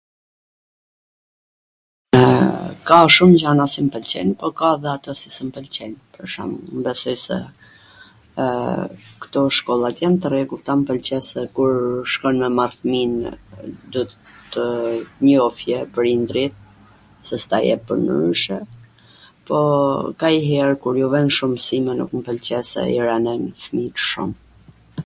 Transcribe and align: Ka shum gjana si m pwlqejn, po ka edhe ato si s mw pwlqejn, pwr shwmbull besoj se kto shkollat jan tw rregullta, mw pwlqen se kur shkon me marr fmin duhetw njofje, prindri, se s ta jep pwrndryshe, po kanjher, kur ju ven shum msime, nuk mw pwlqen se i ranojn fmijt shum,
Ka 2.87 2.97
shum 3.15 3.31
gjana 3.41 3.65
si 3.73 3.79
m 3.87 3.89
pwlqejn, 3.95 4.29
po 4.43 4.47
ka 4.61 4.67
edhe 4.77 4.87
ato 4.95 5.11
si 5.19 5.27
s 5.35 5.43
mw 5.45 5.51
pwlqejn, 5.57 5.91
pwr 6.15 6.25
shwmbull 6.35 6.79
besoj 6.87 7.13
se 7.25 7.37
kto 9.25 9.41
shkollat 9.57 9.95
jan 10.03 10.15
tw 10.23 10.29
rregullta, 10.33 10.71
mw 10.79 10.87
pwlqen 10.89 11.21
se 11.31 11.41
kur 11.59 11.73
shkon 12.15 12.35
me 12.45 12.49
marr 12.61 12.73
fmin 12.79 13.13
duhetw 13.91 14.57
njofje, 15.27 15.77
prindri, 15.97 16.45
se 17.27 17.35
s 17.43 17.53
ta 17.53 17.57
jep 17.67 17.81
pwrndryshe, 17.91 18.57
po 19.51 19.57
kanjher, 20.25 20.69
kur 20.87 20.95
ju 21.03 21.07
ven 21.13 21.29
shum 21.37 21.51
msime, 21.59 21.91
nuk 22.01 22.11
mw 22.17 22.21
pwlqen 22.31 22.63
se 22.73 22.81
i 22.97 22.99
ranojn 23.11 23.45
fmijt 23.65 23.97
shum, 24.13 24.31